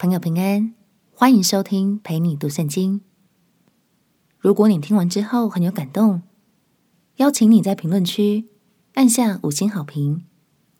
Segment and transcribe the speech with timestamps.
[0.00, 0.74] 朋友平安，
[1.12, 3.00] 欢迎收听陪你读圣经。
[4.38, 6.22] 如果你听完之后很有感动，
[7.16, 8.46] 邀请你在评论区
[8.94, 10.24] 按下五星好评，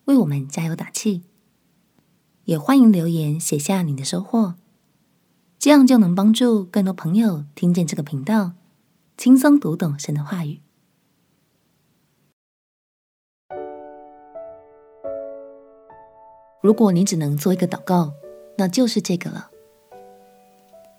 [0.05, 1.23] 为我们加油打气。
[2.45, 4.55] 也欢迎留言写下你的收获，
[5.57, 8.53] 这样就能帮助更多朋友听见这个频道，
[9.17, 10.61] 轻松读懂神的话语。
[16.61, 18.13] 如果你只能做一个祷告，
[18.59, 19.49] 那就是这个了。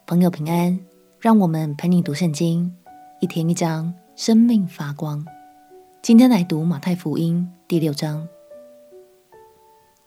[0.07, 0.79] 朋友平安，
[1.19, 2.75] 让我们陪你读圣经，
[3.19, 5.23] 一天一章，生命发光。
[6.01, 8.27] 今天来读马太福音第六章。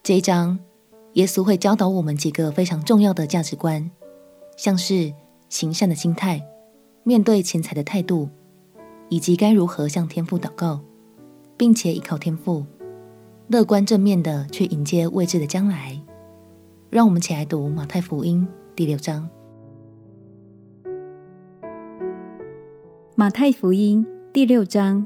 [0.02, 0.58] 这一章，
[1.12, 3.88] 耶稣会教导我们几个非常重要的价值观，
[4.56, 5.14] 像是
[5.48, 6.44] 行善的心态、
[7.04, 8.28] 面对钱财的态度，
[9.08, 10.80] 以及该如何向天父祷告，
[11.56, 12.66] 并且依靠天父。
[13.46, 15.96] 乐观正面的去迎接未知的将来，
[16.94, 19.28] 让我们起来读马太福音第六章。
[23.16, 25.04] 马太福音第六章，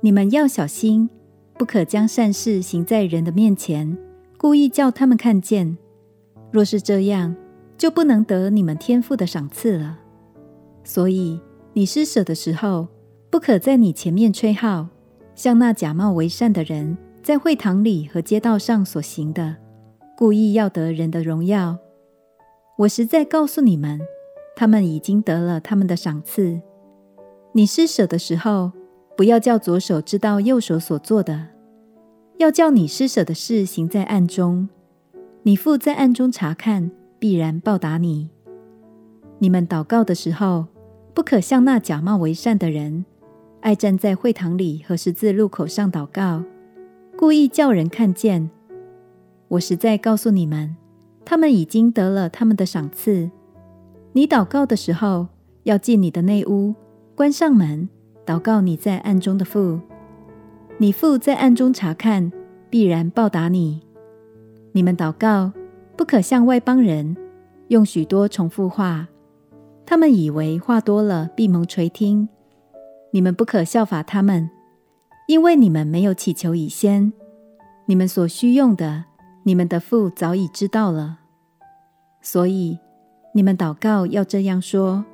[0.00, 1.10] 你们要小心，
[1.58, 3.98] 不可将善事行在人的面前，
[4.38, 5.76] 故意叫他们看见。
[6.50, 7.36] 若是这样，
[7.76, 9.98] 就不能得你们天父的赏赐了。
[10.82, 11.38] 所以
[11.74, 12.88] 你施舍的时候，
[13.28, 14.88] 不可在你前面吹号。
[15.34, 19.54] 像那假冒为善的人在会堂里和街道上所行的，
[20.18, 21.78] 故意要得人的荣耀。
[22.76, 24.00] 我实在告诉你们，
[24.56, 26.60] 他们已经得了他们的赏赐。
[27.52, 28.72] 你施舍的时候，
[29.16, 31.50] 不要叫左手知道右手所做的，
[32.38, 34.68] 要叫你施舍的事行在暗中。
[35.44, 38.28] 你父在暗中察看，必然报答你。
[39.38, 40.66] 你们祷告的时候，
[41.14, 43.04] 不可像那假冒为善的人。
[43.60, 46.42] 爱站在会堂里和十字路口上祷告，
[47.16, 48.50] 故意叫人看见。
[49.48, 50.76] 我实在告诉你们，
[51.24, 53.30] 他们已经得了他们的赏赐。
[54.12, 55.28] 你祷告的时候，
[55.62, 56.74] 要进你的内屋，
[57.14, 57.88] 关上门，
[58.26, 59.80] 祷告你在暗中的父。
[60.76, 62.30] 你父在暗中察看，
[62.68, 63.80] 必然报答你。
[64.72, 65.52] 你们祷告，
[65.96, 67.16] 不可像外邦人，
[67.68, 69.08] 用许多重复话，
[69.86, 72.28] 他们以为话多了必蒙垂听。
[73.10, 74.50] 你们不可效法他们，
[75.26, 77.12] 因为你们没有祈求以先，
[77.86, 79.06] 你们所需用的，
[79.48, 81.20] 你们的父早已知道了。
[82.20, 82.78] 所以
[83.32, 85.06] 你们祷告要这样说：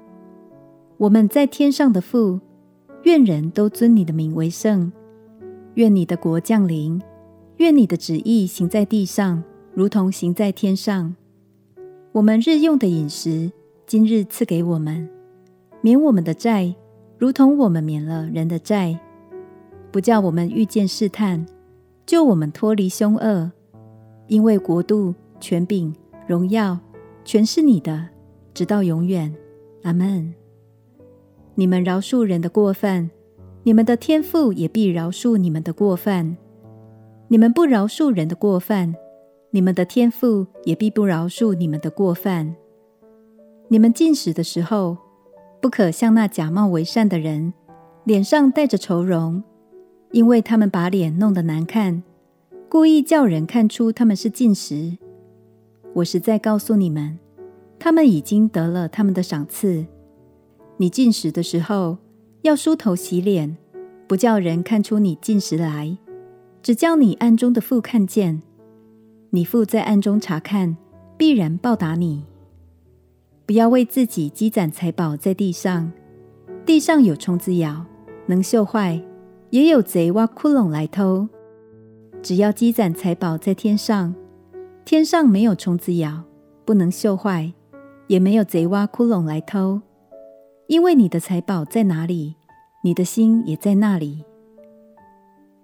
[0.96, 2.40] 我们在天上的父，
[3.04, 4.90] 愿人都尊你的名为圣，
[5.74, 7.00] 愿你的国降临，
[7.58, 9.40] 愿你的旨意行在地上，
[9.72, 11.14] 如同行在天上。
[12.10, 13.52] 我们日用的饮食，
[13.86, 15.08] 今日赐给我们，
[15.80, 16.74] 免我们的债。
[17.18, 18.98] 如同我们免了人的债，
[19.92, 21.46] 不叫我们遇见试探，
[22.04, 23.52] 救我们脱离凶恶。
[24.26, 25.94] 因为国度、权柄、
[26.26, 26.78] 荣耀，
[27.24, 28.08] 全是你的，
[28.52, 29.34] 直到永远。
[29.82, 30.34] 阿门。
[31.54, 33.10] 你们饶恕人的过犯，
[33.62, 36.36] 你们的天父也必饶恕你们的过犯；
[37.28, 38.94] 你们不饶恕人的过犯，
[39.50, 42.56] 你们的天父也必不饶恕你们的过犯。
[43.68, 44.96] 你们进食的时候，
[45.60, 47.52] 不可像那假冒为善的人，
[48.04, 49.42] 脸上带着愁容，
[50.12, 52.02] 因为他们把脸弄得难看，
[52.74, 54.98] 故意叫人看出他们是禁食。
[55.92, 57.20] 我实在告诉你们，
[57.78, 59.86] 他们已经得了他们的赏赐。
[60.78, 61.98] 你进食的时候，
[62.42, 63.56] 要梳头洗脸，
[64.08, 65.96] 不叫人看出你进食来，
[66.64, 68.42] 只叫你暗中的父看见。
[69.30, 70.76] 你父在暗中察看，
[71.16, 72.24] 必然报答你。
[73.46, 75.92] 不要为自己积攒财宝在地上，
[76.66, 77.86] 地上有虫子咬，
[78.26, 79.00] 能锈坏；
[79.50, 81.28] 也有贼挖窟窿来偷。
[82.24, 84.14] 只要积攒财宝在天上，
[84.82, 86.22] 天上没有虫子咬，
[86.64, 87.52] 不能锈坏，
[88.06, 89.82] 也没有贼挖窟窿来偷。
[90.66, 92.36] 因为你的财宝在哪里，
[92.82, 94.24] 你的心也在那里。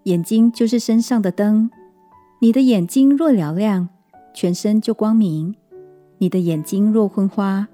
[0.02, 1.70] 眼睛就是身上的灯，
[2.42, 3.88] 你的眼睛若嘹亮，
[4.34, 5.54] 全身就光明。
[6.18, 7.68] 你的眼睛若昏花，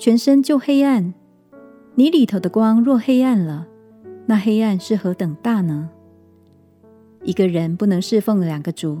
[0.00, 1.14] 全身就黑暗。
[1.94, 3.68] 你里头的光若黑暗了，
[4.26, 5.90] 那黑暗是何等大呢？
[7.24, 9.00] 一个人不能侍奉两个主，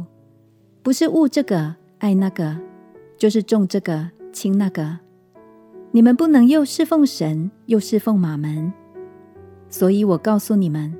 [0.82, 2.56] 不是恶这个爱那个，
[3.18, 4.98] 就是重这个轻那个。
[5.90, 8.72] 你们不能又侍奉神，又侍奉马门。
[9.68, 10.96] 所以我告诉你们，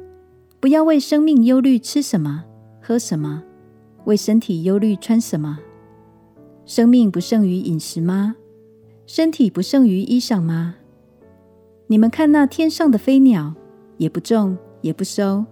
[0.59, 2.43] 不要为生命忧虑吃什么，
[2.81, 3.43] 喝什么；
[4.05, 5.59] 为身体忧虑穿什么。
[6.67, 8.35] 生命不胜于饮食吗？
[9.07, 10.75] 身体不胜于衣裳吗？
[11.87, 13.55] 你们看那天上的飞鸟，
[13.97, 15.45] 也不种，也不收，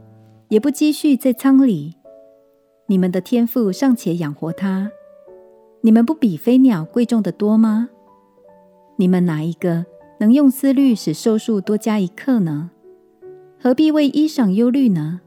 [0.50, 1.94] 也不积蓄在仓里，
[2.86, 4.90] 你们的天赋尚且养活它，
[5.82, 7.88] 你们不比飞鸟贵重得多吗？
[8.96, 9.86] 你们哪一个
[10.18, 12.72] 能用思虑使寿数多加一刻呢？
[13.62, 15.20] 何必为衣裳忧虑呢？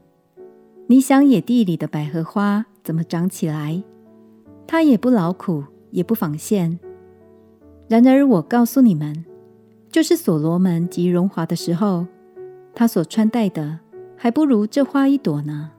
[0.88, 3.82] 你想野地里的百合花怎么长起来？
[4.66, 6.78] 它也不劳苦，也不纺线。
[7.88, 9.24] 然而我告诉你们，
[9.90, 12.06] 就是所罗门极荣华的时候，
[12.74, 13.78] 他所穿戴的
[14.24, 15.70] 还不如这花一朵呢。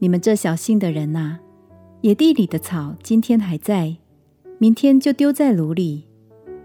[0.00, 1.38] 你们这小信的人呐！
[2.02, 3.96] 野地里的草今天还在，
[4.58, 6.04] 明天就丢在炉里。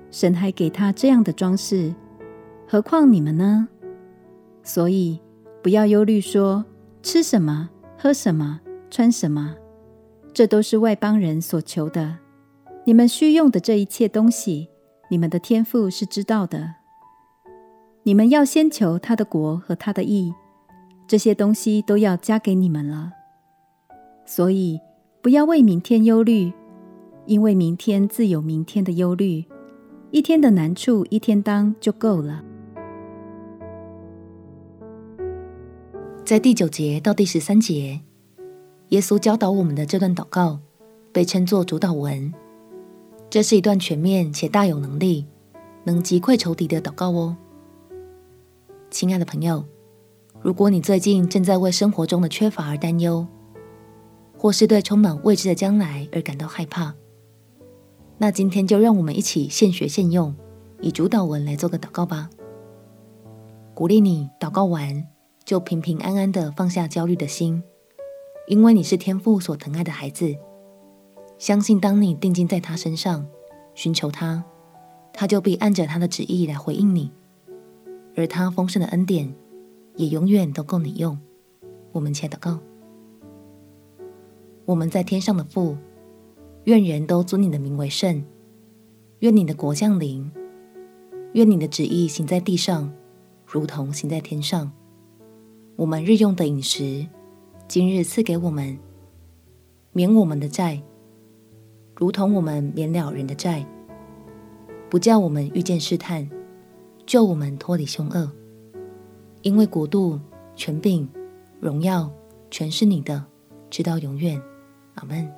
[0.09, 1.95] 神还给他这样的装饰，
[2.67, 3.69] 何况你们呢？
[4.61, 5.21] 所以
[5.63, 6.65] 不要忧虑说，
[7.01, 8.59] 吃什么、喝什么、
[8.89, 9.55] 穿什么，
[10.33, 12.17] 这都是外邦人所求的。
[12.83, 14.67] 你们需用的这一切东西，
[15.09, 16.75] 你们的天父是知道的。
[18.03, 20.33] 你们要先求他的国和他的义，
[21.11, 23.11] 这些东西都要加给你们了。
[24.25, 24.79] 所以。
[25.21, 26.51] 不要为明天忧虑，
[27.27, 29.45] 因为明天自有明天的忧虑。
[30.09, 32.43] 一天的难处一天当就够了。
[36.25, 38.01] 在第九节到第十三节，
[38.89, 40.59] 耶稣教导我们的这段祷告
[41.11, 42.33] 被称作主祷文。
[43.29, 45.27] 这是一段全面且大有能力，
[45.83, 47.37] 能击溃仇敌的祷告哦。
[48.89, 49.63] 亲爱的朋友，
[50.43, 53.27] 如果你最近正在为生活中的缺乏而担忧，
[54.35, 56.95] 或是对充满未知的将来而感到害怕，
[58.17, 60.35] 那今天就让我们一起现学现用，
[60.79, 62.27] 以主祷文来做个祷告吧。
[63.75, 65.07] 鼓励你祷告完
[65.45, 67.61] 就平平安安的放下焦虑的心，
[68.47, 70.35] 因为你是天父所疼爱的孩子。
[71.37, 73.27] 相信当你定睛在他身上，
[73.75, 74.43] 寻求他，
[75.13, 77.11] 他就必按着他的旨意来回应你，
[78.15, 79.33] 而他丰盛的恩典
[79.95, 81.17] 也永远都够你用。
[81.91, 82.59] 我们且祷告。
[84.65, 85.77] 我们在天上的父，
[86.63, 88.23] 愿人都尊你的名为圣。
[89.19, 90.31] 愿你的国降临。
[91.33, 92.91] 愿你的旨意行在地上，
[93.45, 94.71] 如同行在天上。
[95.75, 97.07] 我们日用的饮食，
[97.67, 98.77] 今日赐给我们，
[99.93, 100.81] 免我们的债，
[101.95, 103.65] 如同我们免了人的债。
[104.89, 106.29] 不叫我们遇见试探，
[107.05, 108.31] 救我们脱离凶恶。
[109.43, 110.19] 因为国度、
[110.55, 111.09] 权柄、
[111.59, 112.11] 荣耀，
[112.51, 113.25] 全是你的，
[113.69, 114.39] 直到永远。
[114.95, 115.31] 阿门。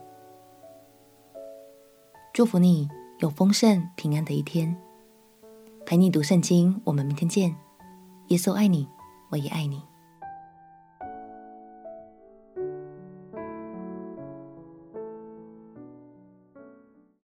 [2.33, 2.89] 祝福你
[3.19, 4.75] 有丰盛平安的一天。
[5.85, 7.55] 陪你读圣经，我们明天见。
[8.27, 8.87] 耶稣爱你，
[9.29, 9.81] 我也爱你。